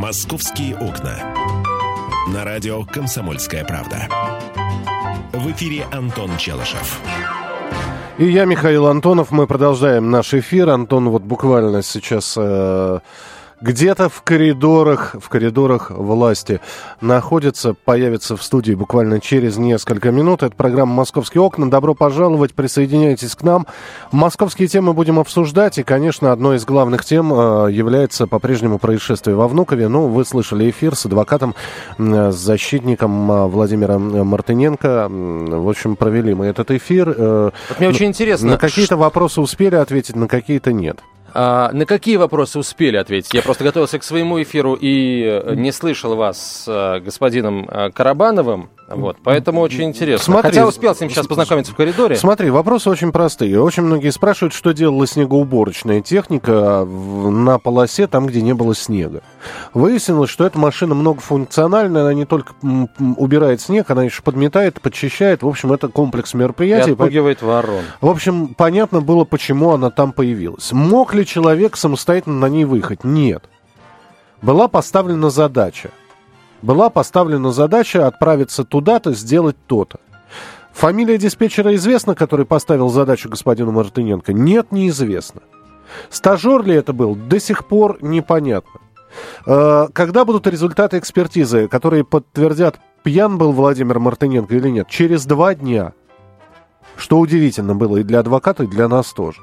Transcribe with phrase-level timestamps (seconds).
[0.00, 1.14] «Московские окна».
[2.32, 4.08] На радио «Комсомольская правда».
[5.34, 7.02] В эфире Антон Челышев.
[8.16, 9.30] И я, Михаил Антонов.
[9.30, 10.70] Мы продолжаем наш эфир.
[10.70, 12.34] Антон вот буквально сейчас...
[12.38, 13.00] Э
[13.60, 16.60] где-то в коридорах, в коридорах власти
[17.00, 20.42] находится, появится в студии буквально через несколько минут.
[20.42, 21.70] Это программа «Московские окна».
[21.70, 23.66] Добро пожаловать, присоединяйтесь к нам.
[24.12, 29.46] Московские темы будем обсуждать, и, конечно, одной из главных тем э, является по-прежнему происшествие во
[29.46, 29.88] Внукове.
[29.88, 31.54] Ну, вы слышали эфир с адвокатом,
[31.98, 35.08] с защитником э, Владимиром Мартыненко.
[35.10, 37.14] В общем, провели мы этот эфир.
[37.16, 38.52] Э, вот мне очень интересно.
[38.52, 41.00] На какие-то вопросы успели ответить, на какие-то нет.
[41.32, 43.34] А, на какие вопросы успели ответить?
[43.34, 47.90] Я просто готовился к своему эфиру и э, не слышал вас с э, господином э,
[47.90, 48.70] Карабановым.
[48.90, 50.24] Вот, поэтому очень интересно.
[50.24, 52.16] Смотри, Хотя успел с ним сейчас познакомиться в коридоре.
[52.16, 53.62] Смотри, вопросы очень простые.
[53.62, 59.22] Очень многие спрашивают, что делала снегоуборочная техника на полосе, там, где не было снега.
[59.74, 62.52] Выяснилось, что эта машина многофункциональная, она не только
[63.16, 65.42] убирает снег, она еще подметает, подчищает.
[65.42, 66.90] В общем, это комплекс мероприятий.
[66.90, 67.84] И отпугивает ворон.
[68.00, 70.72] В общем, понятно было, почему она там появилась.
[70.72, 73.04] Мог ли человек самостоятельно на ней выехать?
[73.04, 73.44] Нет.
[74.42, 75.90] Была поставлена задача
[76.62, 80.00] была поставлена задача отправиться туда-то, сделать то-то.
[80.72, 84.32] Фамилия диспетчера известна, который поставил задачу господину Мартыненко?
[84.32, 85.42] Нет, неизвестно.
[86.08, 87.14] Стажер ли это был?
[87.14, 88.80] До сих пор непонятно.
[89.46, 94.88] Э, когда будут результаты экспертизы, которые подтвердят, пьян был Владимир Мартыненко или нет?
[94.88, 95.92] Через два дня.
[96.96, 99.40] Что удивительно было и для адвоката, и для нас тоже.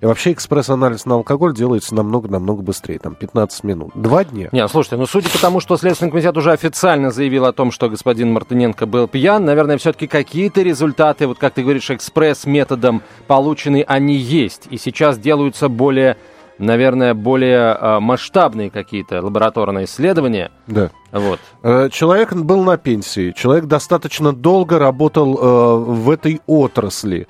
[0.00, 3.90] И вообще экспресс-анализ на алкоголь делается намного-намного быстрее, там 15 минут.
[3.94, 4.48] Два дня.
[4.52, 7.88] Не, слушайте, ну судя по тому, что Следственный комитет уже официально заявил о том, что
[7.88, 14.14] господин Мартыненко был пьян, наверное, все-таки какие-то результаты, вот как ты говоришь, экспресс-методом полученные, они
[14.14, 14.68] есть.
[14.70, 16.16] И сейчас делаются более
[16.58, 20.50] наверное, более э, масштабные какие-то лабораторные исследования.
[20.66, 20.90] Да.
[21.12, 21.38] Вот.
[21.62, 27.28] Э, человек был на пенсии, человек достаточно долго работал э, в этой отрасли.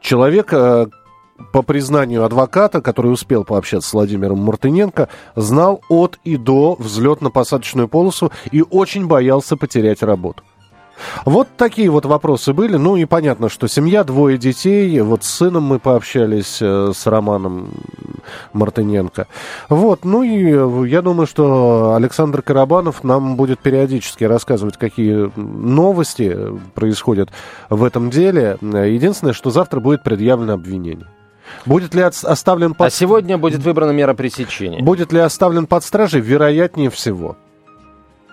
[0.00, 0.86] Человек, э,
[1.52, 8.30] по признанию адвоката, который успел пообщаться с Владимиром Мартыненко, знал от и до взлетно-посадочную полосу
[8.50, 10.42] и очень боялся потерять работу.
[11.24, 12.76] Вот такие вот вопросы были.
[12.76, 15.00] Ну и понятно, что семья, двое детей.
[15.00, 17.70] Вот с сыном мы пообщались, э, с Романом
[18.52, 19.26] Мартыненко.
[19.68, 26.36] Вот, ну и я думаю, что Александр Карабанов нам будет периодически рассказывать, какие новости
[26.74, 27.30] происходят
[27.68, 28.58] в этом деле.
[28.60, 31.06] Единственное, что завтра будет предъявлено обвинение.
[31.66, 32.86] Будет ли оставлен под...
[32.86, 34.82] А сегодня будет выбрана мера пресечения.
[34.82, 36.20] Будет ли оставлен под стражей?
[36.20, 37.36] Вероятнее всего.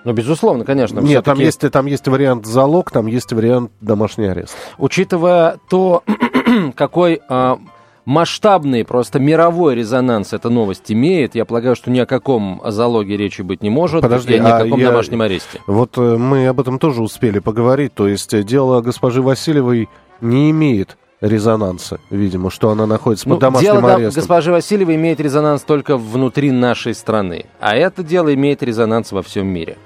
[0.03, 0.99] Ну, безусловно, конечно.
[0.99, 4.55] Нет, там есть, там есть вариант залог, там есть вариант домашний арест.
[4.77, 6.03] Учитывая то,
[6.75, 7.59] какой а,
[8.05, 13.41] масштабный, просто мировой резонанс эта новость имеет, я полагаю, что ни о каком залоге речи
[13.41, 14.91] быть не может, Подожди, и ни о каком я...
[14.91, 15.59] домашнем аресте.
[15.67, 19.89] Вот э, мы об этом тоже успели поговорить, то есть э, дело госпожи Васильевой
[20.21, 24.21] не имеет резонанса, видимо, что она находится под ну, домашним дело, арестом.
[24.21, 29.47] госпожи Васильева имеет резонанс только внутри нашей страны, а это дело имеет резонанс во всем
[29.47, 29.77] мире.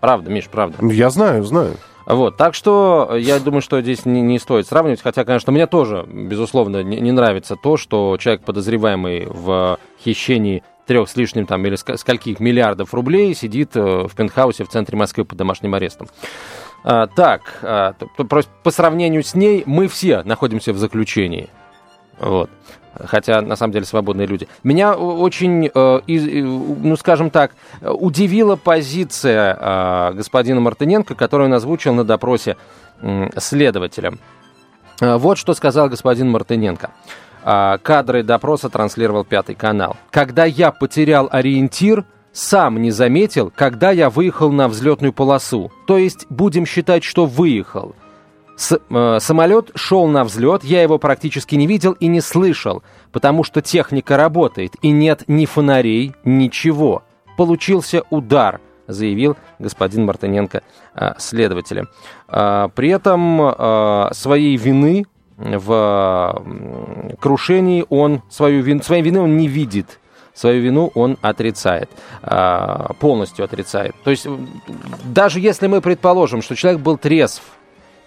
[0.00, 0.84] Правда, Миш, правда.
[0.86, 1.76] Я знаю, знаю.
[2.06, 6.04] Вот, так что я думаю, что здесь не, не стоит сравнивать, хотя, конечно, мне тоже,
[6.08, 11.76] безусловно, не, не нравится то, что человек, подозреваемый в хищении трех с лишним там или
[11.76, 16.08] скольких миллиардов рублей, сидит э, в пентхаусе в центре Москвы под домашним арестом.
[16.82, 17.94] А, так, а,
[18.62, 21.48] по сравнению с ней мы все находимся в заключении.
[22.18, 22.50] Вот.
[23.04, 24.48] Хотя, на самом деле, свободные люди.
[24.62, 32.04] Меня очень, э, ну, скажем так, удивила позиция э, господина Мартыненко, которую он озвучил на
[32.04, 32.56] допросе.
[33.00, 33.28] Э,
[35.16, 36.90] вот что сказал господин Мартыненко.
[37.42, 39.96] Кадры допроса транслировал Пятый канал.
[40.10, 45.70] «Когда я потерял ориентир, сам не заметил, когда я выехал на взлетную полосу.
[45.86, 47.94] То есть будем считать, что выехал.
[48.56, 53.42] С, э, самолет шел на взлет, я его практически не видел и не слышал, потому
[53.42, 57.02] что техника работает, и нет ни фонарей, ничего.
[57.38, 60.62] Получился удар, заявил господин Мартыненко
[60.94, 61.86] э, следователя.
[62.28, 65.06] Э, при этом э, своей вины
[65.38, 66.44] в
[67.18, 70.00] крушении он, свою вин, своей вины он не видит
[70.34, 71.90] свою вину он отрицает,
[72.22, 73.94] а, полностью отрицает.
[74.04, 74.26] То есть
[75.04, 77.42] даже если мы предположим, что человек был трезв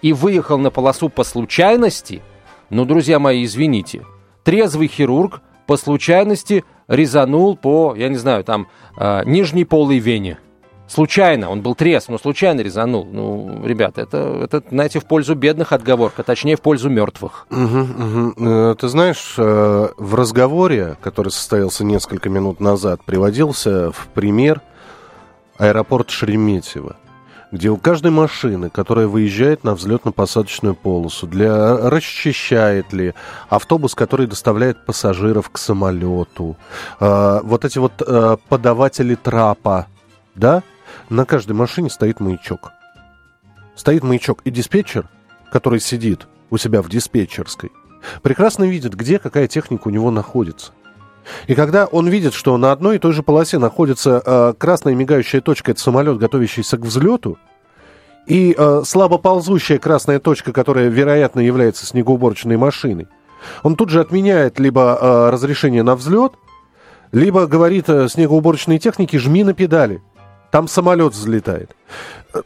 [0.02, 2.22] и выехал на полосу по случайности,
[2.70, 4.04] ну, друзья мои, извините,
[4.42, 10.38] трезвый хирург по случайности резанул по, я не знаю, там, а, нижней полой вене.
[10.86, 13.08] Случайно, он был трезв, но случайно резанул.
[13.10, 17.46] Ну, ребята, это, это, знаете, в пользу бедных отговорка, точнее, в пользу мертвых.
[17.50, 18.74] Угу, угу.
[18.74, 24.60] Ты знаешь, э, в разговоре, который состоялся несколько минут назад, приводился в пример
[25.56, 26.96] аэропорт Шереметьево,
[27.50, 33.14] где у каждой машины, которая выезжает на взлетно-посадочную полосу, для расчищает ли
[33.48, 36.56] автобус, который доставляет пассажиров к самолету,
[37.00, 38.02] э, вот эти вот
[38.50, 39.86] подаватели трапа,
[40.34, 40.62] да,
[41.08, 42.72] на каждой машине стоит маячок.
[43.74, 45.08] Стоит маячок, и диспетчер,
[45.50, 47.72] который сидит у себя в диспетчерской,
[48.22, 50.72] прекрасно видит, где какая техника у него находится.
[51.46, 55.40] И когда он видит, что на одной и той же полосе находится э, красная мигающая
[55.40, 57.38] точка, это самолет, готовящийся к взлету,
[58.26, 63.08] и э, слабо ползущая красная точка, которая, вероятно, является снегоуборочной машиной,
[63.62, 66.32] он тут же отменяет либо э, разрешение на взлет,
[67.12, 70.02] либо говорит э, снегоуборочной технике «жми на педали».
[70.54, 71.74] Там самолет взлетает.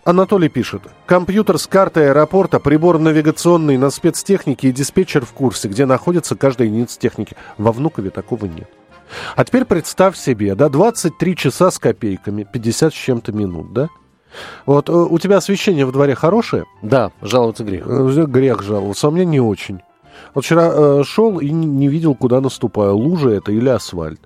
[0.03, 0.81] Анатолий пишет.
[1.05, 6.69] Компьютер с картой аэропорта, прибор навигационный на спецтехнике и диспетчер в курсе, где находится каждая
[6.69, 7.37] единица техники.
[7.59, 8.71] Во Внукове такого нет.
[9.37, 13.91] А теперь представь себе, да, 23 часа с копейками, 50 с чем-то минут, да?
[14.65, 16.65] Вот э, у тебя освещение в дворе хорошее?
[16.81, 17.85] Да, жаловаться грех.
[17.87, 19.81] Э, грех жаловаться, а мне не очень.
[20.33, 24.21] Вот вчера э, шел и не видел, куда наступаю, лужа это или асфальт.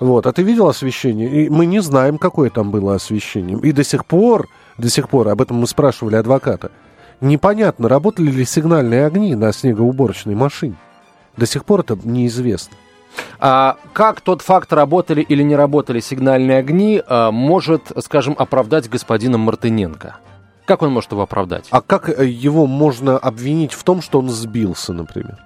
[0.00, 0.26] Вот.
[0.26, 1.46] А ты видел освещение?
[1.46, 3.58] И мы не знаем, какое там было освещение.
[3.60, 4.48] И до сих пор,
[4.78, 6.70] до сих пор, об этом мы спрашивали адвоката,
[7.20, 10.76] непонятно, работали ли сигнальные огни на снегоуборочной машине.
[11.36, 12.76] До сих пор это неизвестно.
[13.38, 19.38] А как тот факт, работали или не работали сигнальные огни, а, может, скажем, оправдать господина
[19.38, 20.16] Мартыненко?
[20.64, 21.66] Как он может его оправдать?
[21.70, 25.38] А как э, его можно обвинить в том, что он сбился, например?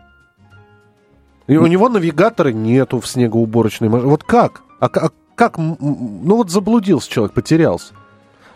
[1.48, 4.10] И у него навигатора нету в снегоуборочной машине.
[4.10, 4.62] Вот как?
[4.80, 5.56] А, а как?
[5.56, 7.94] Ну вот заблудился человек, потерялся.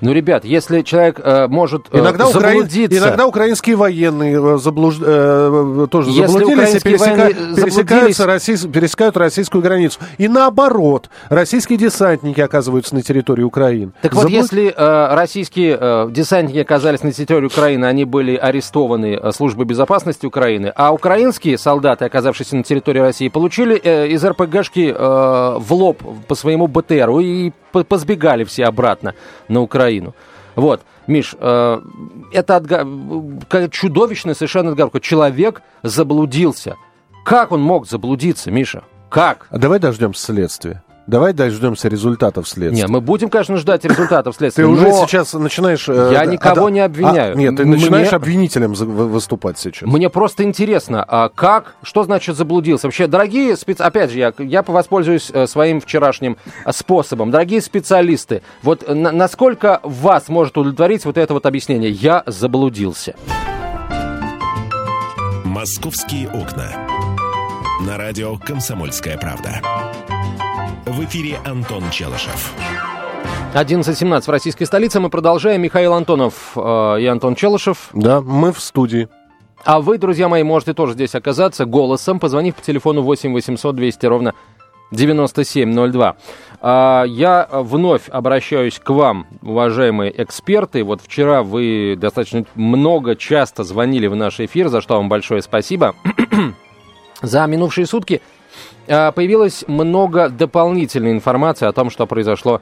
[0.02, 2.98] Ну, ребят, если человек э, может э, иногда заблудиться...
[2.98, 4.96] Иногда украинские военные э, заблуж...
[5.00, 7.28] э, тоже если заблудились и пересека...
[7.54, 8.66] пересекаются российс...
[8.66, 10.00] пересекают российскую границу.
[10.18, 13.92] И наоборот, российские десантники оказываются на территории Украины.
[14.02, 14.32] Так Заблуд...
[14.32, 19.66] вот, если э, российские э, десантники оказались на территории Украины, они были арестованы э, службой
[19.66, 25.72] безопасности Украины, а украинские солдаты, оказавшиеся на территории России, получили э, из РПГшки э, в
[25.72, 29.14] лоб по своему БТРу и позбегали все обратно
[29.48, 30.14] на Украину.
[30.54, 31.80] Вот, Миш, э,
[32.32, 32.86] это отга...
[33.70, 35.00] чудовищная совершенно отговорка.
[35.00, 36.76] Человек заблудился.
[37.24, 38.84] Как он мог заблудиться, Миша?
[39.08, 39.46] Как?
[39.50, 40.82] Давай дождемся следствия.
[41.06, 42.82] Давай дождемся результатов следствия.
[42.82, 44.64] Нет, мы будем, конечно, ждать результатов следствия.
[44.64, 45.88] Ты уже сейчас начинаешь...
[45.88, 47.34] Э, я никого не обвиняю.
[47.34, 49.88] А, нет, ты начинаешь обвинителем выступать сейчас.
[49.88, 52.86] Мне просто интересно, а как, что значит заблудился?
[52.86, 57.30] Вообще, дорогие специалисты, опять же, я, я воспользуюсь э, своим вчерашним э, способом.
[57.30, 61.90] Дорогие специалисты, вот насколько вас может удовлетворить вот это вот объяснение?
[61.90, 63.14] Я заблудился.
[65.44, 66.72] «Московские окна».
[67.86, 69.60] На радио «Комсомольская правда».
[70.84, 72.52] В эфире Антон Челышев.
[73.54, 74.98] 11.17 в российской столице.
[74.98, 75.62] Мы продолжаем.
[75.62, 77.90] Михаил Антонов э, и Антон Челышев.
[77.92, 79.08] Да, мы в студии.
[79.64, 84.06] А вы, друзья мои, можете тоже здесь оказаться голосом, позвонив по телефону 8 800 200
[84.06, 84.34] ровно
[84.90, 86.16] 9702.
[86.60, 90.82] А, я вновь обращаюсь к вам, уважаемые эксперты.
[90.82, 95.94] Вот вчера вы достаточно много, часто звонили в наш эфир, за что вам большое спасибо.
[97.22, 98.20] за минувшие сутки
[98.86, 102.60] появилось много дополнительной информации о том, что произошло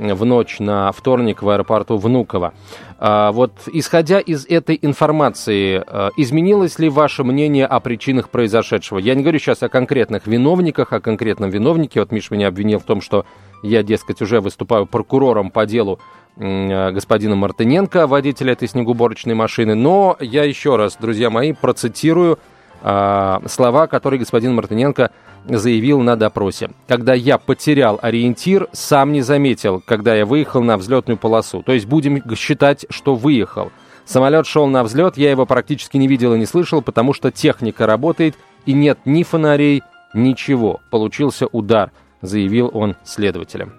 [0.00, 2.54] в ночь на вторник в аэропорту Внуково.
[2.98, 8.98] А, вот исходя из этой информации, а, изменилось ли ваше мнение о причинах произошедшего?
[8.98, 12.00] Я не говорю сейчас о конкретных виновниках, о конкретном виновнике.
[12.00, 13.26] Вот Миш меня обвинил в том, что
[13.62, 16.00] я, дескать, уже выступаю прокурором по делу
[16.36, 19.74] господина Мартыненко, водителя этой снегоуборочной машины.
[19.74, 22.38] Но я еще раз, друзья мои, процитирую
[22.82, 25.10] слова, которые господин Мартыненко
[25.46, 26.70] заявил на допросе.
[26.86, 31.62] Когда я потерял ориентир, сам не заметил, когда я выехал на взлетную полосу.
[31.62, 33.70] То есть будем считать, что выехал.
[34.04, 37.86] Самолет шел на взлет, я его практически не видел и не слышал, потому что техника
[37.86, 38.34] работает
[38.66, 39.82] и нет ни фонарей,
[40.14, 40.80] ничего.
[40.90, 43.72] Получился удар, заявил он следователям.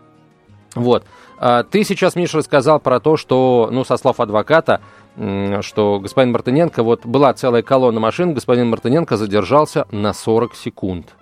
[0.74, 1.06] Вот.
[1.38, 4.80] А ты сейчас, Миша, рассказал про то, что, ну, со слов адвоката,
[5.16, 11.16] что господин Мартыненко, вот была целая колонна машин, господин Мартыненко задержался на 40 секунд.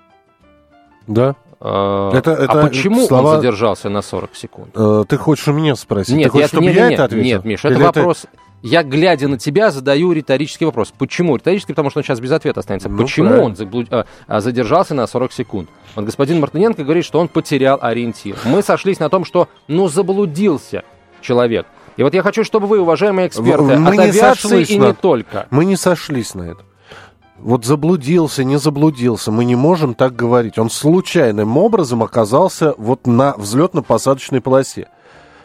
[1.08, 1.36] Да.
[1.62, 3.32] А, это, это а почему слова...
[3.32, 4.70] он задержался на 40 секунд?
[4.76, 6.16] Э, ты хочешь у меня спросить?
[6.16, 7.26] Нет, Ты хочешь, нет, чтобы нет, я нет, это ответил?
[7.26, 8.26] Нет, Миша, это вопрос...
[8.62, 10.94] Я, глядя на тебя, задаю риторический вопрос.
[10.98, 11.38] Почему?
[11.38, 12.90] Риторический, потому что он сейчас без ответа останется.
[12.90, 13.46] Ну, Почему правильно.
[13.48, 13.88] он заблуд...
[13.90, 15.70] а, а, задержался на 40 секунд?
[15.96, 18.36] Вот господин Мартыненко говорит, что он потерял ориентир.
[18.44, 20.84] Мы сошлись на том, что, ну, заблудился
[21.22, 21.68] человек.
[22.00, 24.86] И вот я хочу, чтобы вы, уважаемые эксперты, мы от авиации и на...
[24.86, 25.48] не только.
[25.50, 26.62] Мы не сошлись на это.
[27.38, 30.58] Вот заблудился, не заблудился, мы не можем так говорить.
[30.58, 34.88] Он случайным образом оказался вот на взлетно-посадочной полосе.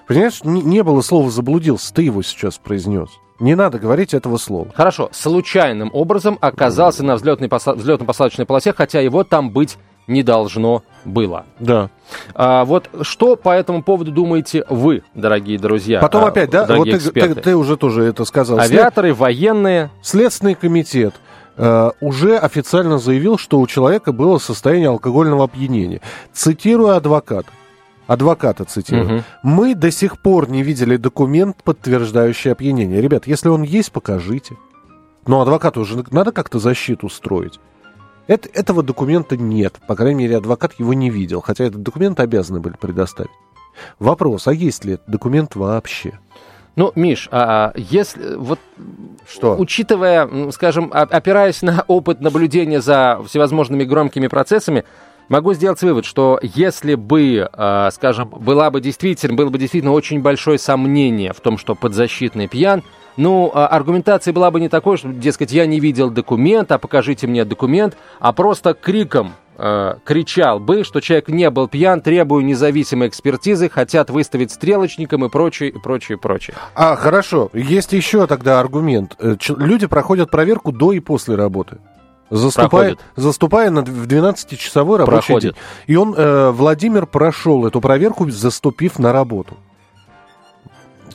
[0.06, 3.08] Понимаешь, не, было слова «заблудился», ты его сейчас произнес.
[3.40, 4.68] Не надо говорить этого слова.
[4.76, 11.44] Хорошо, случайным образом оказался на взлетно-посадочной полосе, хотя его там быть не должно было.
[11.58, 11.90] Да.
[12.34, 16.00] А, вот что по этому поводу думаете вы, дорогие друзья?
[16.00, 16.66] Потом а, опять, да?
[16.66, 18.58] Вот ты, ты, ты уже тоже это сказал.
[18.58, 19.90] След- Авиаторы, военные.
[20.02, 21.14] Следственный комитет
[21.56, 26.00] э, уже официально заявил, что у человека было состояние алкогольного опьянения.
[26.32, 27.48] Цитирую адвоката.
[28.06, 29.04] Адвоката цитирую.
[29.06, 29.24] Мгм.
[29.42, 33.00] Мы до сих пор не видели документ, подтверждающий опьянение.
[33.00, 34.56] Ребят, если он есть, покажите.
[35.26, 37.58] Но адвокату уже надо как-то защиту строить.
[38.26, 39.80] Это, этого документа нет.
[39.86, 41.40] По крайней мере, адвокат его не видел.
[41.40, 43.30] Хотя этот документ обязаны были предоставить.
[43.98, 46.18] Вопрос, а есть ли этот документ вообще?
[46.76, 48.58] Ну, Миш, а если вот
[49.28, 49.56] Что?
[49.56, 54.84] учитывая, скажем, опираясь на опыт наблюдения за всевозможными громкими процессами,
[55.28, 60.20] могу сделать вывод, что если бы, э, скажем, была бы действительно, было бы действительно очень
[60.20, 62.82] большое сомнение в том, что подзащитный пьян,
[63.16, 67.26] ну, а аргументация была бы не такой, что, дескать, я не видел документ, а покажите
[67.26, 73.08] мне документ, а просто криком э, кричал бы, что человек не был пьян, требую независимой
[73.08, 76.56] экспертизы, хотят выставить стрелочником и прочее, и прочее, и прочее.
[76.74, 77.50] А, хорошо.
[77.52, 79.16] Есть еще тогда аргумент.
[79.20, 81.78] Э, Люди проходят проверку до и после работы.
[82.30, 85.54] Заступая, заступая на, в 12-часовой рабочий Проходят.
[85.54, 85.62] день.
[85.86, 89.56] И он, э, Владимир, прошел эту проверку, заступив на работу.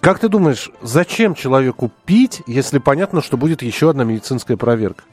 [0.02, 5.04] Как ты думаешь, зачем человеку пить, если понятно, что будет еще одна медицинская проверка?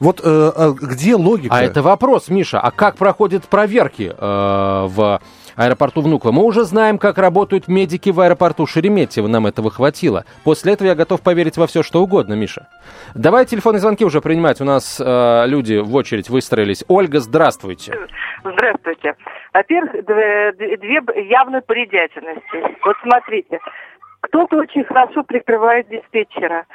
[0.00, 1.54] Вот э, а где логика?
[1.54, 2.58] А это вопрос, Миша.
[2.58, 5.20] А как проходят проверки э, в
[5.56, 6.32] аэропорту Внуково?
[6.32, 9.28] Мы уже знаем, как работают медики в аэропорту Шереметьево.
[9.28, 10.24] Нам этого хватило.
[10.42, 12.66] После этого я готов поверить во все, что угодно, Миша.
[13.14, 14.60] Давай телефонные звонки уже принимать.
[14.60, 16.84] У нас э, люди в очередь выстроились.
[16.88, 17.94] Ольга, здравствуйте.
[18.42, 19.14] Здравствуйте.
[19.52, 22.76] Во-первых, две, явные бредятельности.
[22.84, 23.60] Вот смотрите,
[24.24, 26.66] кто-то очень хорошо прикрывает диспетчера.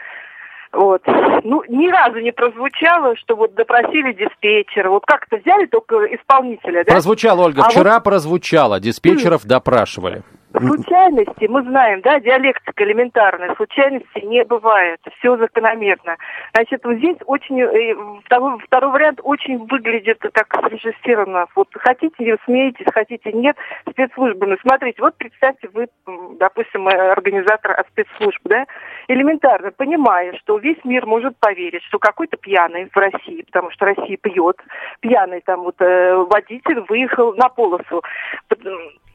[0.71, 1.01] Вот.
[1.43, 4.89] Ну, ни разу не прозвучало, что вот допросили диспетчера.
[4.89, 6.91] Вот как-то взяли только исполнителя, да?
[6.91, 7.63] Прозвучало, Ольга.
[7.65, 8.79] А Вчера прозвучало.
[8.79, 10.21] Диспетчеров допрашивали.
[10.59, 16.17] Случайности, мы знаем, да, диалектика элементарная, случайности не бывает, все закономерно.
[16.53, 21.47] Значит, вот здесь очень, э, второй, второй вариант очень выглядит так срежиссированно.
[21.55, 23.55] Вот хотите, смеетесь, хотите, нет,
[23.89, 24.57] спецслужбами.
[24.61, 25.87] Смотрите, вот представьте, вы,
[26.37, 28.65] допустим, э, организатор от спецслужб, да,
[29.07, 34.17] элементарно, понимая, что весь мир может поверить, что какой-то пьяный в России, потому что Россия
[34.17, 34.57] пьет,
[34.99, 38.03] пьяный там вот э, водитель выехал на полосу.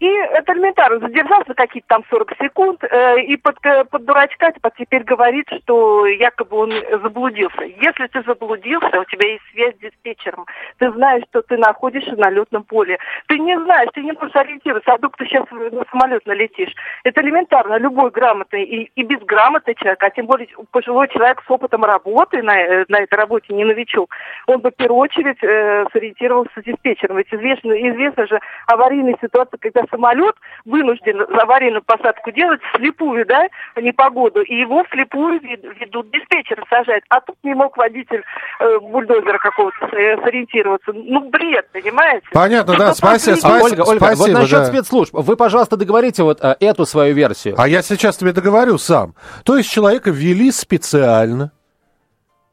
[0.04, 4.70] И это элементарно, задержался какие-то там 40 секунд, э, и под, э, под дурачка типа,
[4.76, 7.62] теперь говорит, что якобы он заблудился.
[7.62, 10.44] Если ты заблудился, у тебя есть связь с диспетчером,
[10.76, 12.98] ты знаешь, что ты находишься на летном поле.
[13.28, 16.74] Ты не знаешь, ты не можешь ориентироваться, а вдруг ты сейчас на самолет налетишь.
[17.04, 17.78] Это элементарно.
[17.78, 22.60] Любой грамотный и, и безграмотный человек, а тем более пожилой человек с опытом работы на,
[22.60, 24.10] э, на этой работе, не новичок,
[24.46, 27.16] он бы в первую очередь э, сориентировался с диспетчером.
[27.16, 30.34] Ведь известно, известно же аварийная ситуация, когда самолет
[30.64, 33.46] вынужден аварийную посадку делать вслепую, да,
[33.76, 37.02] в непогоду, и его вслепую вед- ведут диспетчер сажать.
[37.10, 38.22] А тут не мог водитель
[38.60, 40.92] э, бульдозера какого-то э, сориентироваться.
[40.92, 42.26] Ну, бред, понимаете?
[42.32, 43.36] Понятно, да, спасибо.
[43.36, 43.64] А, спасибо.
[43.64, 44.64] Ольга, Ольга, вот спасибо, насчет да.
[44.66, 45.14] спецслужб.
[45.14, 47.54] Вы, пожалуйста, договорите вот э, эту свою версию.
[47.58, 49.14] А я сейчас тебе договорю сам.
[49.44, 51.52] То есть человека ввели специально,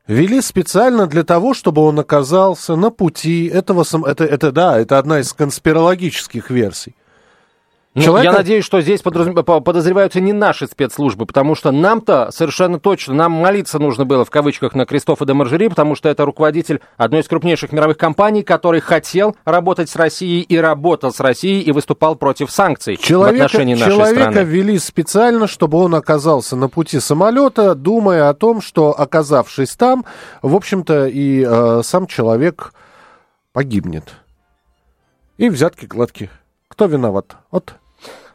[0.08, 3.84] ввели специально для того, чтобы он оказался на пути этого...
[3.84, 6.96] сам- Это, это да, это одна из конспирологических версий.
[7.94, 12.30] Ну, Человека- Я надеюсь, что здесь подразум- по- подозреваются не наши спецслужбы, потому что нам-то
[12.32, 16.24] совершенно точно, нам молиться нужно было в кавычках на Кристофа де Маржери, потому что это
[16.24, 21.64] руководитель одной из крупнейших мировых компаний, который хотел работать с Россией и работал с Россией
[21.64, 24.50] и выступал против санкций в Человека, отношении нашей человека страны.
[24.50, 30.06] ввели специально, чтобы он оказался на пути самолета, думая о том, что, оказавшись там,
[30.42, 32.72] в общем-то, и э, сам человек
[33.52, 34.14] погибнет.
[35.38, 36.30] И взятки гладкие.
[36.70, 37.36] Кто виноват?
[37.52, 37.76] Вот.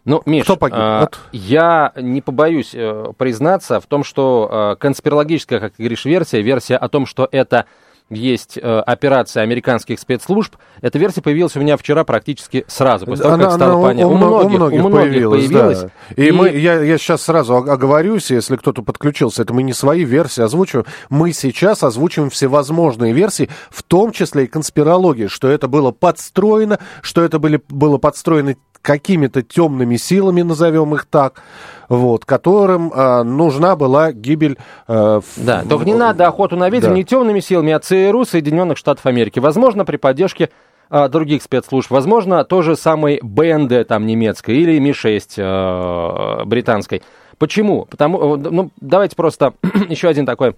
[0.07, 0.79] Ну, Миш, Кто погиб?
[0.81, 1.19] а, Вот.
[1.33, 6.77] я не побоюсь э, признаться в том, что э, конспирологическая, как ты говоришь, версия, версия
[6.77, 7.67] о том, что это
[8.09, 13.37] есть э, операция американских спецслужб, эта версия появилась у меня вчера практически сразу, после того,
[13.43, 14.07] как стало понятно.
[14.07, 15.49] у, У многих, у многих появилась.
[15.49, 15.91] да.
[16.15, 19.73] И, И- мы, я, я сейчас сразу ог- оговорюсь, если кто-то подключился, это мы не
[19.73, 25.67] свои версии озвучиваем, мы сейчас озвучиваем всевозможные версии, в том числе и конспирологии, что это
[25.67, 28.55] было подстроено, что это были, было подстроено
[28.87, 31.43] какими-то темными силами, назовем их так,
[31.89, 34.59] вот, которым а, нужна была гибель...
[34.87, 36.95] а, в- Да, только не надо охоту на ведьм Да.
[36.95, 39.41] не темными силами, а ЦРУ Соединенных Штатов Америки.
[39.41, 40.51] Возможно, при поддержке
[40.89, 47.03] а, других спецслужб, возможно, тоже самой БНД там немецкой или Ми-6 э, британской.
[47.39, 47.87] Почему?
[47.87, 49.55] Потому, ну, давайте просто
[49.89, 50.55] еще один такой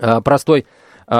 [0.00, 0.64] э, простой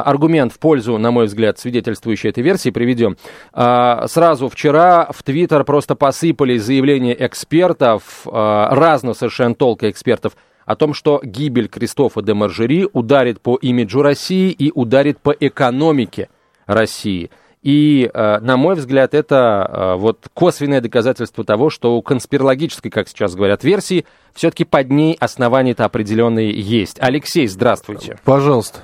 [0.01, 3.17] аргумент в пользу, на мой взгляд, свидетельствующий этой версии приведем.
[3.53, 10.33] А, сразу вчера в Твиттер просто посыпались заявления экспертов, а, разных совершенно толка экспертов,
[10.65, 16.29] о том, что гибель Кристофа де Маржери ударит по имиджу России и ударит по экономике
[16.67, 17.31] России.
[17.63, 23.63] И, на мой взгляд, это вот косвенное доказательство того, что у конспирологической, как сейчас говорят,
[23.63, 26.97] версии все-таки под ней основания-то определенные есть.
[27.01, 28.19] Алексей, здравствуйте.
[28.25, 28.81] Пожалуйста.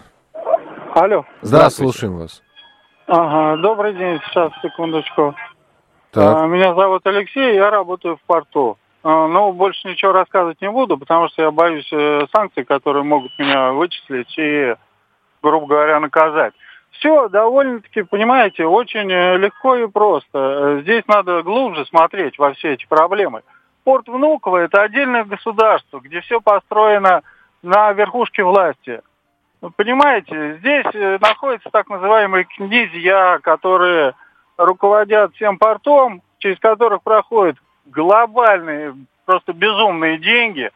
[0.94, 1.24] Алло.
[1.42, 1.92] Здравствуйте.
[1.92, 2.42] слушаем вас.
[3.06, 5.34] Ага, добрый день, сейчас, секундочку.
[6.10, 6.36] Так.
[6.36, 8.78] А, меня зовут Алексей, я работаю в порту.
[9.02, 13.38] А, ну, больше ничего рассказывать не буду, потому что я боюсь э, санкций, которые могут
[13.38, 14.74] меня вычислить и,
[15.42, 16.54] грубо говоря, наказать.
[16.92, 20.80] Все довольно-таки, понимаете, очень э, легко и просто.
[20.82, 23.42] Здесь надо глубже смотреть во все эти проблемы.
[23.84, 27.22] Порт Внуково– это отдельное государство, где все построено
[27.62, 29.00] на верхушке власти.
[29.60, 34.14] Вы понимаете, здесь э, находятся так называемые князья, которые
[34.56, 40.70] руководят всем портом, через которых проходят глобальные, просто безумные деньги.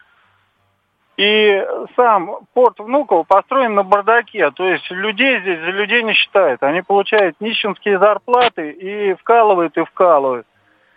[1.16, 6.62] И сам порт Внуково построен на бардаке, то есть людей здесь за людей не считают.
[6.62, 10.46] Они получают нищенские зарплаты и вкалывают, и вкалывают.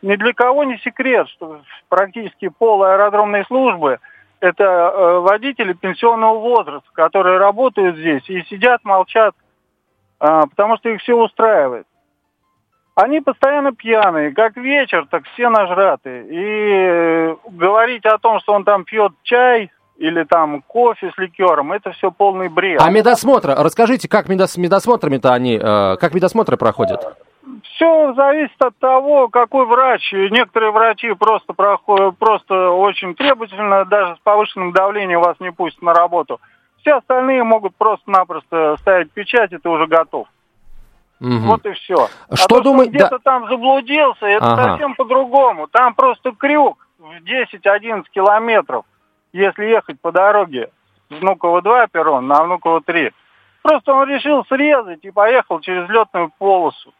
[0.01, 3.99] Ни для кого не секрет, что практически пол аэродромной службы–
[4.39, 9.33] это э, водители пенсионного возраста, которые работают здесь и сидят, молчат,
[10.19, 11.87] э, потому что их все устраивает.
[12.95, 16.27] Они постоянно пьяные, как вечер, так все нажраты.
[16.29, 21.73] И э, говорить о том, что он там пьет чай или там кофе с ликером,
[21.73, 22.81] это все полный бред.
[22.81, 27.17] А медосмотр, расскажите, как медос, медосмотрами-то они, э, как медосмотры проходят?
[27.63, 30.11] Все зависит от того, какой врач.
[30.13, 35.93] Некоторые врачи просто проходят, просто очень требовательно, даже с повышенным давлением вас не пустят на
[35.93, 36.39] работу.
[36.81, 40.27] Все остальные могут просто-напросто ставить печать, и ты уже готов.
[41.21, 41.37] Угу.
[41.45, 42.07] Вот и все.
[42.33, 42.91] Что а думаете?
[42.91, 43.19] Где-то да...
[43.19, 44.63] там заблудился, это ага.
[44.63, 45.67] совсем по-другому.
[45.67, 48.85] Там просто крюк в 10-11 километров,
[49.33, 50.69] если ехать по дороге.
[51.09, 53.11] Внуково 2 перрон на Внуково 3.
[53.61, 56.91] Просто он решил срезать и поехал через летную полосу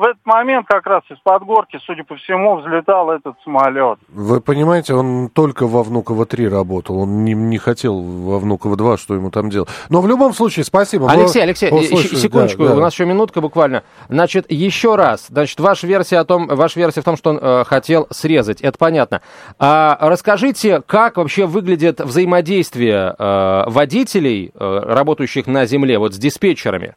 [0.00, 3.98] в этот момент как раз из-под горки, судя по всему, взлетал этот самолет.
[4.08, 9.30] Вы понимаете, он только во Внуково-3 работал, он не, не хотел во Внуково-2, что ему
[9.30, 9.68] там делать.
[9.90, 11.10] Но в любом случае, спасибо.
[11.10, 11.70] Алексей, Алексей,
[12.16, 12.76] секундочку, да, да.
[12.76, 13.82] у нас еще минутка буквально.
[14.08, 17.64] Значит, еще раз, значит, ваша версия, о том, ваша версия в том, что он э,
[17.64, 19.20] хотел срезать, это понятно.
[19.58, 26.94] А расскажите, как вообще выглядит взаимодействие э, водителей, э, работающих на земле, вот с диспетчерами?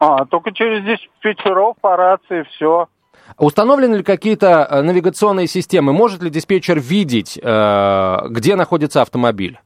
[0.00, 2.88] А, только через диспетчеров по рации все.
[3.36, 5.92] Установлены ли какие-то э, навигационные системы?
[5.92, 9.58] Может ли диспетчер видеть, э, где находится автомобиль?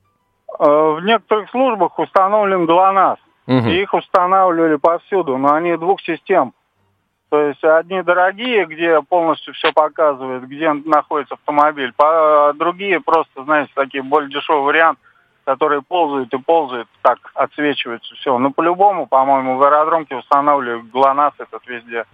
[0.59, 3.19] Э, в некоторых службах установлен ГЛОНАСС.
[3.47, 3.69] Угу.
[3.69, 6.55] И их устанавливали повсюду, но они двух систем.
[7.29, 13.73] То есть одни дорогие, где полностью все показывает, где находится автомобиль, а другие просто, знаете,
[13.75, 14.99] такие более дешевый вариант–
[15.45, 18.37] которые ползают и ползают, так отсвечиваются все.
[18.39, 22.05] Ну, по-любому, по-моему, в аэродромке устанавливают ГЛОНАСС этот везде.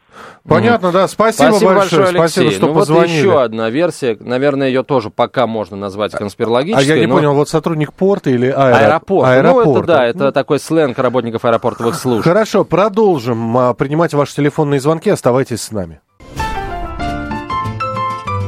[0.48, 1.08] Понятно, да.
[1.08, 2.18] Спасибо, Спасибо большое, Алексей.
[2.18, 3.26] Спасибо, что ну, позвонили.
[3.26, 4.16] Вот еще одна версия.
[4.20, 6.94] Наверное, ее тоже пока можно назвать конспирологической.
[6.94, 7.14] А я не но...
[7.14, 8.76] понял, вот сотрудник порта или аэро...
[8.76, 9.28] аэропорт?
[9.28, 9.66] Аэропорт.
[9.66, 12.24] Ну, это да, это такой сленг работников аэропортовых служб.
[12.24, 15.10] Хорошо, продолжим а, принимать ваши телефонные звонки.
[15.10, 16.00] Оставайтесь с нами.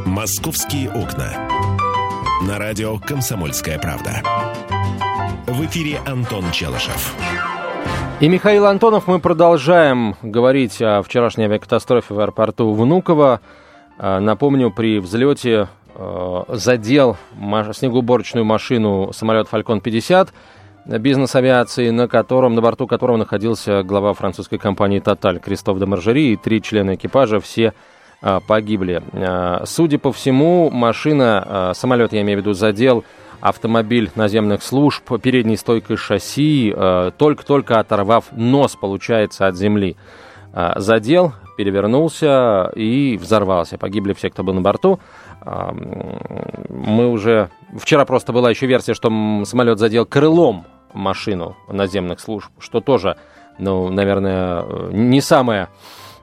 [0.06, 1.48] «Московские окна».
[2.46, 4.22] На радио «Комсомольская правда».
[5.50, 7.12] В эфире Антон Челышев.
[8.20, 13.40] И Михаил Антонов, мы продолжаем говорить о вчерашней авиакатастрофе в аэропорту Внуково.
[13.98, 17.16] А, напомню, при взлете а, задел
[17.72, 20.28] снегоуборочную машину самолет «Фалькон-50»
[20.86, 26.32] бизнес авиации, на котором, на борту которого находился глава французской компании «Тоталь» Кристоф де Маржери
[26.32, 27.74] и три члена экипажа, все
[28.22, 29.02] а, погибли.
[29.64, 33.04] Судя по всему, машина, самолет, я имею в виду, задел
[33.40, 39.96] автомобиль наземных служб передней стойкой шасси, э, только-только оторвав нос, получается, от земли.
[40.52, 43.78] Э, задел, перевернулся и взорвался.
[43.78, 45.00] Погибли все, кто был на борту.
[45.42, 45.72] Э,
[46.68, 47.50] мы уже...
[47.76, 49.08] Вчера просто была еще версия, что
[49.44, 53.16] самолет задел крылом машину наземных служб, что тоже,
[53.58, 55.68] ну, наверное, не самое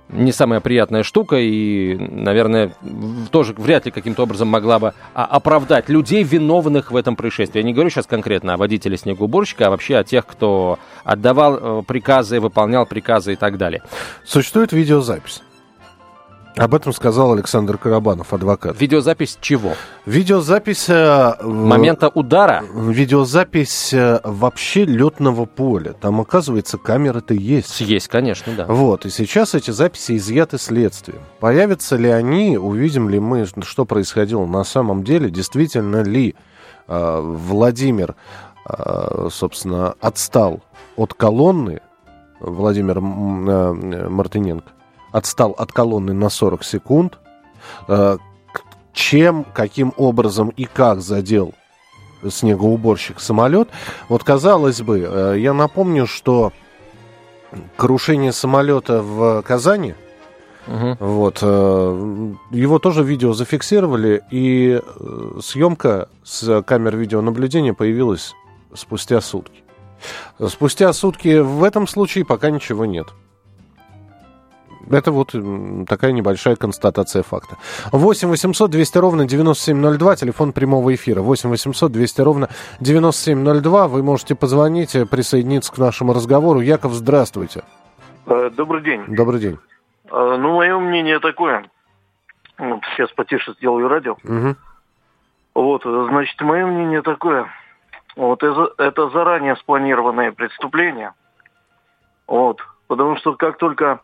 [0.10, 2.72] не самая приятная штука и, наверное,
[3.32, 7.60] тоже вряд ли каким-то образом могла бы оправдать людей, виновных в этом происшествии.
[7.60, 11.84] Я не говорю сейчас конкретно о водителе снегоуборщика, а вообще о тех, кто отдавал э,
[11.84, 13.82] приказы, выполнял приказы и так далее.
[14.24, 15.42] Существует видеозапись.
[16.58, 18.80] Об этом сказал Александр Карабанов, адвокат.
[18.80, 19.74] Видеозапись чего?
[20.06, 20.90] Видеозапись...
[20.90, 22.64] Э, Момента удара?
[22.74, 25.94] Видеозапись э, вообще летного поля.
[25.94, 27.82] Там, оказывается, камеры-то есть.
[27.82, 28.66] Есть, конечно, да.
[28.66, 31.22] Вот, и сейчас эти записи изъяты следствием.
[31.40, 36.36] Появятся ли они, увидим ли мы, что происходило на самом деле, действительно ли
[36.88, 38.16] э, Владимир,
[38.68, 40.62] э, собственно, отстал
[40.96, 41.82] от колонны,
[42.40, 44.72] Владимир э, Мартыненко,
[45.18, 47.18] отстал от колонны на 40 секунд.
[47.88, 48.18] Э,
[48.94, 51.54] чем, каким образом и как задел
[52.28, 53.70] снегоуборщик самолет.
[54.10, 56.52] Вот казалось бы, э, я напомню, что
[57.76, 59.96] крушение самолета в Казани,
[60.68, 60.98] угу.
[61.00, 64.82] вот, э, его тоже видео зафиксировали, и
[65.42, 68.34] съемка с камер видеонаблюдения появилась
[68.74, 69.64] спустя сутки.
[70.48, 73.08] Спустя сутки в этом случае пока ничего нет.
[74.90, 75.36] Это вот
[75.88, 77.58] такая небольшая констатация факта.
[77.92, 81.22] 8 800 200 ровно 9702, телефон прямого эфира.
[81.22, 83.88] 8 800 200 ровно 9702.
[83.88, 86.62] Вы можете позвонить, э, присоединиться к нашему разговору.
[86.62, 87.64] Яков, здравствуйте.
[88.26, 89.04] Э, добрый день.
[89.08, 89.58] Добрый день.
[90.12, 91.70] Э, ну, мое мнение такое.
[92.58, 94.14] Сейчас потише сделаю радио.
[94.24, 94.56] Угу.
[95.56, 97.48] Вот, значит, мое мнение такое.
[98.16, 101.14] Вот это, заранее спланированное преступление.
[102.26, 102.62] Вот.
[102.88, 104.00] Потому что как только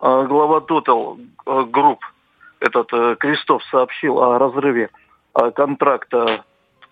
[0.00, 1.98] глава Total Group,
[2.60, 4.90] этот э, Крестов, сообщил о разрыве
[5.34, 6.44] а, контракта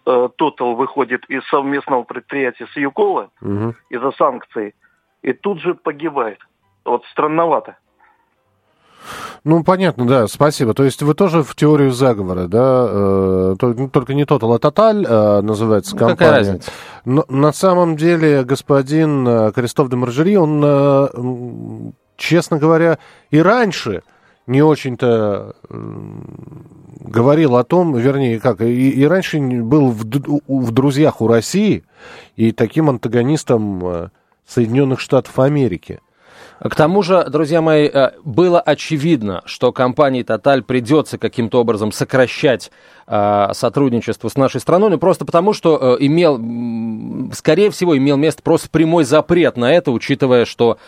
[0.05, 3.75] э, Total выходит из совместного предприятия с Юкова угу.
[3.88, 4.75] из-за санкций,
[5.23, 6.38] и тут же погибает.
[6.85, 7.77] Вот странновато.
[9.45, 10.75] Ну, понятно, да, спасибо.
[10.75, 15.43] То есть вы тоже в теорию заговора, да, э, ну, только не Total, а Total
[15.43, 16.17] называется компания.
[16.17, 16.71] Какая разница?
[17.05, 22.99] Но на самом деле господин Крестов де Маржери, он честно говоря,
[23.31, 24.03] и раньше
[24.47, 25.57] не очень-то
[27.01, 31.85] говорил о том, вернее, как, и, и раньше был в, в друзьях у России
[32.37, 34.09] и таким антагонистом э,
[34.47, 36.01] Соединенных Штатов Америки–
[36.68, 42.70] к тому же, друзья мои, э, было очевидно, что компании Total придется каким-то образом сокращать
[43.09, 46.40] э, сотрудничество с нашей страной, ну просто потому, что э, имел,
[47.33, 50.79] скорее всего, имел место просто прямой запрет на это, учитывая, что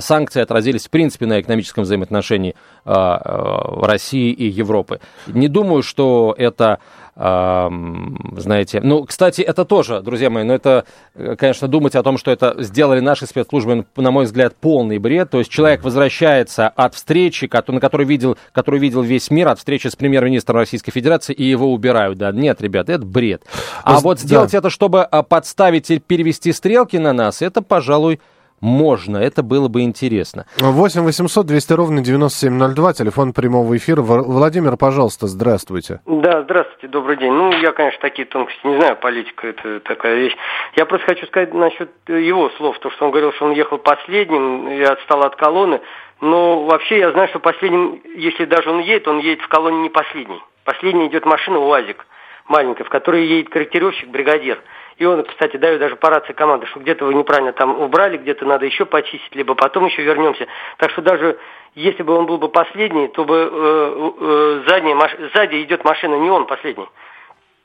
[0.00, 5.00] санкции отразились в принципе на экономическом взаимоотношении России и Европы.
[5.26, 6.78] Не думаю, что это
[7.14, 8.80] знаете.
[8.82, 12.54] Ну, кстати, это тоже, друзья мои, ну это, э, конечно, думать о том, что это
[12.58, 15.28] сделали наши спецслужбы, на мой взгляд, полный бред.
[15.30, 19.88] То есть человек возвращается от встречи, на которой видел, которую видел весь мир, от встречи
[19.88, 22.16] с премьер-министром Российской Федерации, и его убирают.
[22.16, 23.42] Да, нет, ребят, это бред.
[23.82, 24.58] А вот сделать да.
[24.58, 28.20] это, чтобы а, подставить и перевести стрелки на нас, это, пожалуй,
[28.62, 30.46] можно, это было бы интересно.
[30.58, 34.00] 8 800 200 ровно 9702, телефон прямого эфира.
[34.00, 36.00] Владимир, пожалуйста, здравствуйте.
[36.06, 37.32] Да, здравствуйте, добрый день.
[37.32, 40.36] Ну, я, конечно, такие тонкости не знаю, политика это такая вещь.
[40.76, 44.68] Я просто хочу сказать насчет его слов, то, что он говорил, что он ехал последним
[44.68, 45.80] и отстал от колонны.
[46.20, 49.90] Но вообще я знаю, что последним, если даже он едет, он едет в колонне не
[49.90, 50.40] последний.
[50.64, 52.06] Последний идет машина УАЗик
[52.48, 54.60] маленькая, в которой едет корректировщик-бригадир.
[54.96, 58.44] И он, кстати, дает даже по рации команды, что где-то вы неправильно там убрали, где-то
[58.44, 60.46] надо еще почистить, либо потом еще вернемся.
[60.78, 61.38] Так что даже
[61.74, 64.96] если бы он был бы последний, то бы э, э, задняя,
[65.34, 66.86] сзади идет машина, не он последний.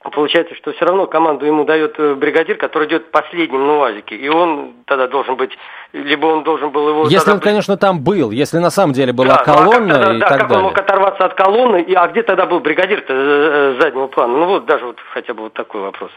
[0.03, 4.15] Получается, что все равно команду ему дает э, бригадир, который идет последним на УАЗике.
[4.15, 5.49] И он тогда должен быть,
[5.91, 7.07] либо он должен был его...
[7.07, 7.43] Если он, быть...
[7.43, 10.19] конечно, там был, если на самом деле была да, колонна ну, а как тогда, и
[10.19, 10.57] да, так как далее.
[10.57, 14.37] он мог оторваться от колонны, и, а где тогда был бригадир-то э, э, заднего плана?
[14.37, 16.11] Ну вот даже вот хотя бы вот такой вопрос.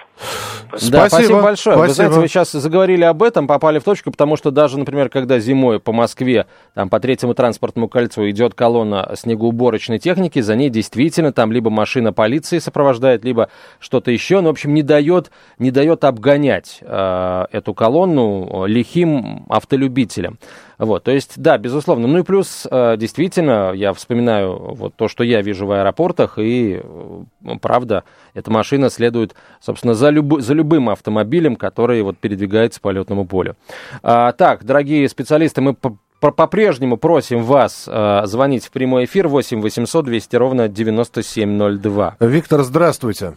[0.68, 1.76] Спасибо, да, спасибо большое.
[1.76, 1.88] Спасибо.
[1.88, 5.38] Вы знаете, вы сейчас заговорили об этом, попали в точку, потому что даже, например, когда
[5.38, 11.32] зимой по Москве, там по третьему транспортному кольцу идет колонна снегоуборочной техники, за ней действительно
[11.32, 16.04] там либо машина полиции сопровождает, либо что-то еще, ну, в общем, не дает, не дает
[16.04, 20.38] обгонять э, эту колонну лихим автолюбителям.
[20.80, 22.09] Вот, то есть, да, безусловно.
[22.09, 26.80] Ну и плюс, э, действительно, я вспоминаю вот то, что я вижу в аэропортах, и,
[26.83, 27.22] э,
[27.61, 33.26] правда, эта машина следует, собственно, за, люб, за любым автомобилем, который вот передвигается по летному
[33.26, 33.56] полю.
[34.02, 35.76] А, так, дорогие специалисты, мы
[36.20, 42.16] по-прежнему просим вас э, звонить в прямой эфир 8 800 200 ровно 9702.
[42.20, 43.35] Виктор, здравствуйте.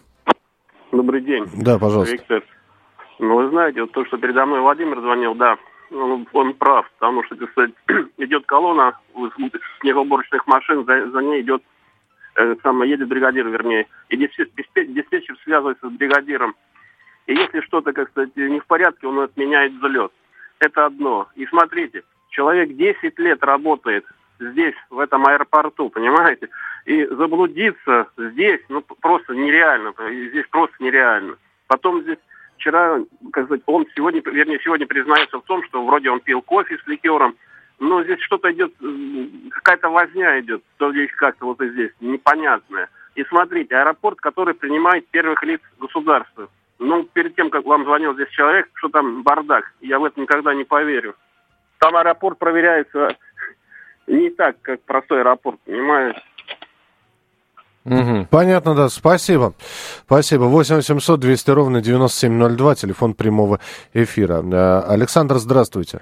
[0.94, 1.46] Добрый день.
[1.58, 2.14] Да, пожалуйста.
[2.14, 2.44] Виктор.
[3.18, 5.58] Ну, вы знаете, вот то, что передо мной Владимир звонил, да,
[5.92, 7.74] он, он прав, потому что, кстати,
[8.18, 8.96] идет колонна
[9.82, 11.64] снегоуборочных машин, за, за ней идет,
[12.36, 16.56] э, самое, едет бригадир, вернее, и диспетчер, диспетчер связывается с бригадиром.
[17.26, 20.12] И если что-то, как сказать, не в порядке, он отменяет взлет.
[20.60, 21.28] Это одно.
[21.36, 24.06] И смотрите, человек 10 лет работает
[24.40, 26.50] здесь, в этом аэропорту, понимаете?
[26.86, 29.94] И заблудиться здесь, ну, просто нереально.
[30.30, 31.36] Здесь просто нереально.
[31.68, 32.20] Потом здесь
[32.58, 33.00] вчера,
[33.32, 36.88] как сказать, он сегодня, вернее, сегодня признается в том, что вроде он пил кофе с
[36.88, 37.36] ликером,
[37.80, 38.74] но здесь что-то идет,
[39.52, 42.90] какая-то возня идет, то здесь как-то вот и здесь, непонятная.
[43.16, 46.48] И смотрите, аэропорт, который принимает первых лиц государства.
[46.80, 50.54] Ну, перед тем, как вам звонил здесь человек, что там бардак, я в это никогда
[50.54, 51.16] не поверю.
[51.80, 53.16] Там аэропорт проверяется
[54.08, 56.16] не так, как простой аэропорт, понимаешь?
[57.86, 58.28] Угу.
[58.32, 58.88] Понятно, да.
[58.90, 59.54] Спасибо.
[60.06, 60.44] Спасибо.
[60.44, 63.60] 8 800 200 ровно 9702, телефон прямого
[63.94, 64.42] эфира.
[64.42, 66.00] Э, Александр, здравствуйте.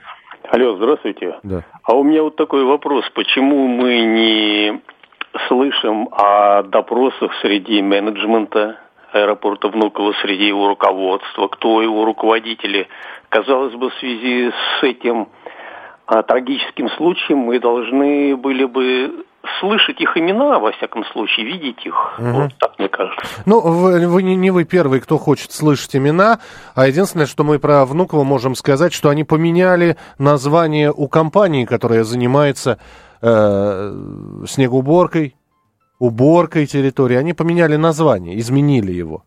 [0.51, 1.39] Алло, здравствуйте.
[1.43, 1.63] Да.
[1.83, 3.05] А у меня вот такой вопрос.
[3.15, 4.81] Почему мы не
[5.47, 8.77] слышим о допросах среди менеджмента
[9.11, 12.87] аэропорта Внуково, среди его руководства, кто его руководители?
[13.29, 15.29] Казалось бы, в связи с этим
[16.23, 19.25] трагическим случаем мы должны были бы
[19.59, 22.19] слышать их имена, во всяком случае, видеть их.
[22.19, 22.29] Угу.
[22.29, 23.25] Вот так мне кажется.
[23.45, 26.39] Ну, вы, вы не, не вы первый, кто хочет слышать имена,
[26.75, 32.03] а единственное, что мы про Внуково можем сказать, что они поменяли название у компании, которая
[32.03, 32.77] занимается
[33.21, 33.93] э,
[34.47, 35.35] снегоуборкой,
[35.99, 37.15] уборкой территории.
[37.15, 39.23] Они поменяли название, изменили его.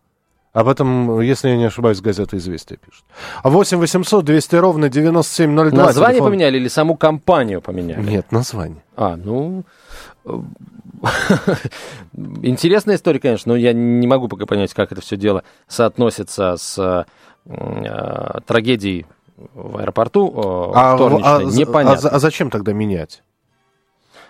[0.55, 3.03] Об этом, если я не ошибаюсь, газета «Известия» пишет.
[3.43, 5.83] 8 800 200 ровно 9702.
[5.83, 6.31] Название телефон...
[6.31, 8.01] поменяли или саму компанию поменяли?
[8.01, 8.81] Нет, название.
[8.95, 9.65] А, ну...
[12.41, 17.05] Интересная история, конечно, но я не могу пока понять, как это все дело соотносится с
[17.45, 22.09] э, трагедией в аэропорту э, а, а, Непонятно.
[22.09, 23.23] А, а зачем тогда менять?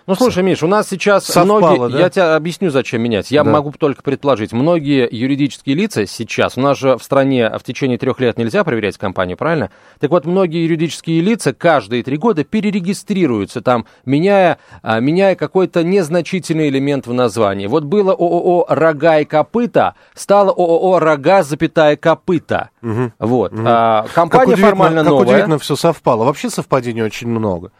[0.06, 1.92] Ну, слушай, Миш, у нас сейчас Совпало, многие...
[1.92, 1.98] Да?
[1.98, 3.32] Я тебе объясню, зачем менять.
[3.32, 3.50] Я да.
[3.50, 4.52] могу только предположить.
[4.52, 6.56] Многие юридические лица сейчас...
[6.56, 9.70] У нас же в стране в течение трех лет нельзя проверять компанию, правильно?
[9.98, 16.68] Так вот, многие юридические лица каждые три года перерегистрируются там, меняя, а, меняя какой-то незначительный
[16.68, 17.66] элемент в названии.
[17.66, 22.70] Вот было ООО «Рога и копыта», стало ООО «Рога, запятая копыта».
[22.80, 23.12] Угу.
[23.18, 23.52] Вот.
[23.52, 23.62] Угу.
[23.66, 25.24] А, компания как формально как новая.
[25.24, 26.24] Как удивительно все совпало.
[26.24, 27.72] Вообще совпадений очень много.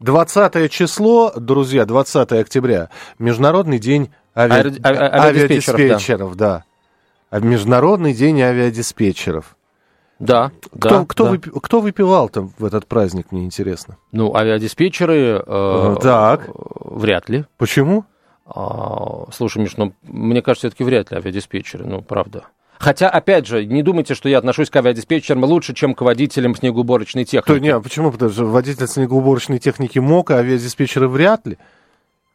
[0.00, 4.52] 20 число, друзья, 20 октября, Международный день ави...
[4.52, 4.78] Ави...
[4.82, 6.64] авиадиспетчеров, авиадиспетчеров да.
[7.30, 7.38] да.
[7.40, 9.56] Международный день авиадиспетчеров.
[10.18, 10.50] Да.
[10.72, 11.30] Кто, да, кто, да.
[11.30, 11.60] Вып...
[11.62, 13.96] кто выпивал там в этот праздник, мне интересно.
[14.12, 15.42] Ну, авиадиспетчеры...
[15.46, 16.48] Э, так.
[16.54, 17.44] Вряд ли.
[17.56, 18.04] Почему?
[18.46, 22.44] А, слушай, Миш, ну, мне кажется, все-таки вряд ли авиадиспетчеры, ну, правда.
[22.78, 27.24] Хотя, опять же, не думайте, что я отношусь к авиадиспетчерам лучше, чем к водителям снегоуборочной
[27.24, 27.58] техники.
[27.58, 28.12] То, не, почему?
[28.12, 31.58] Потому что водитель снегоуборочной техники мог, а авиадиспетчеры вряд ли.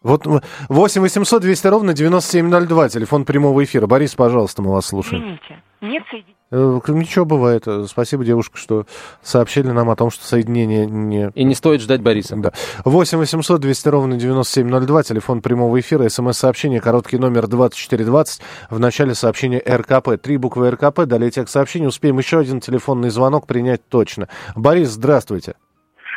[0.03, 0.27] Вот
[0.67, 3.87] 8 800 200 ровно 9702, телефон прямого эфира.
[3.87, 5.23] Борис, пожалуйста, мы вас слушаем.
[5.23, 6.33] Извините, нет соединения.
[6.51, 7.65] Э, ничего бывает.
[7.87, 8.85] Спасибо, девушка, что
[9.21, 11.31] сообщили нам о том, что соединение не...
[11.33, 12.35] И не стоит ждать Бориса.
[12.35, 12.51] Да.
[12.83, 19.63] 8 800 200 ровно 9702, телефон прямого эфира, смс-сообщение, короткий номер 2420, в начале сообщения
[19.65, 20.21] РКП.
[20.21, 21.87] Три буквы РКП, далее текст сообщения.
[21.87, 24.27] Успеем еще один телефонный звонок принять точно.
[24.55, 25.55] Борис, здравствуйте.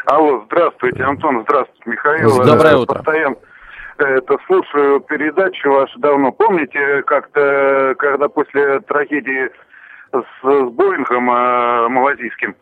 [0.06, 2.44] Алло, здравствуйте, Антон, здравствуйте, Михаил.
[2.44, 2.96] Доброе утро.
[2.96, 3.36] Постоянно
[4.04, 6.32] это слушаю передачу вашу давно.
[6.32, 9.50] Помните, как-то, когда после трагедии
[10.12, 12.54] с, с Боингом э, малазийским,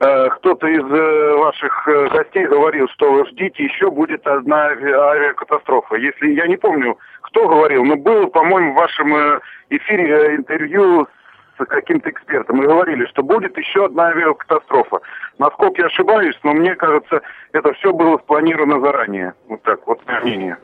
[0.00, 5.96] э, кто-то из э, ваших э, гостей говорил, что ждите, еще будет одна авиакатастрофа.
[5.96, 11.08] Если я не помню, кто говорил, но было, по-моему, в вашем э, эфире э, интервью
[11.66, 15.00] каким-то экспертом и говорили, что будет еще одна авиакатастрофа.
[15.38, 19.34] Насколько я ошибаюсь, но мне кажется, это все было спланировано заранее.
[19.48, 20.58] Вот так, вот мое мнение.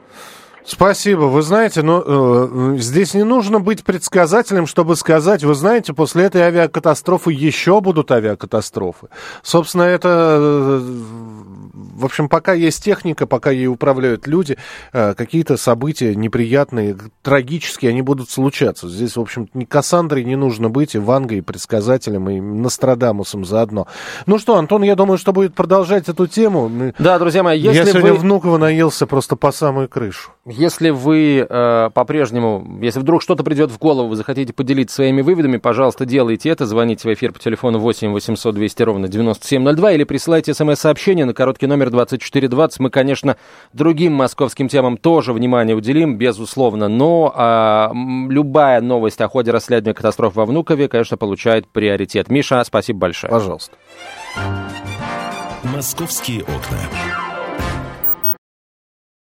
[0.64, 1.24] Спасибо.
[1.24, 6.40] Вы знаете, но э, здесь не нужно быть предсказателем, чтобы сказать, вы знаете, после этой
[6.40, 9.08] авиакатастрофы еще будут авиакатастрофы.
[9.42, 10.80] Собственно, это, э,
[11.94, 14.56] в общем, пока есть техника, пока ей управляют люди,
[14.92, 18.88] э, какие-то события неприятные, трагические, они будут случаться.
[18.88, 23.86] Здесь, в общем, ни Кассандрой не нужно быть, и Вангой, и предсказателем, и Нострадамусом заодно.
[24.26, 26.92] Ну что, Антон, я думаю, что будет продолжать эту тему.
[26.98, 28.18] Да, друзья мои, если Я сегодня вы...
[28.18, 30.30] Внуково наелся просто по самую крышу.
[30.46, 35.56] Если вы э, по-прежнему, если вдруг что-то придет в голову, вы захотите поделиться своими выводами,
[35.56, 36.66] пожалуйста, делайте это.
[36.66, 41.66] Звоните в эфир по телефону 8 800 200 ровно 9702 или присылайте смс-сообщение на короткий
[41.66, 42.80] номер 2420.
[42.80, 43.36] Мы, конечно,
[43.72, 50.34] другим московским темам тоже внимание уделим, безусловно, но э, любая новость о ходе расследования катастроф
[50.34, 52.30] во Внукове, конечно, получает приоритет.
[52.30, 53.30] Миша, спасибо большое.
[53.30, 53.76] Пожалуйста.
[55.62, 57.23] Московские окна.